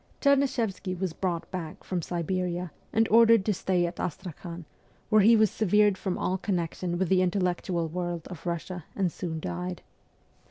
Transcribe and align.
Chernyshevsky 0.19 0.97
was 0.97 1.13
brought 1.13 1.51
back 1.51 1.83
from 1.83 2.01
Siberia, 2.01 2.71
and 2.91 3.07
ordered 3.09 3.45
to 3.45 3.53
stay 3.53 3.85
at 3.85 3.99
Astrakhan, 3.99 4.65
where 5.09 5.21
he 5.21 5.35
was 5.35 5.51
severed 5.51 5.95
from 5.95 6.17
all 6.17 6.39
connection 6.39 6.97
with 6.97 7.07
the 7.07 7.21
intellectual 7.21 7.87
world 7.87 8.27
of 8.29 8.47
Russia, 8.47 8.85
and 8.95 9.11
soon 9.11 9.39
died. 9.39 9.83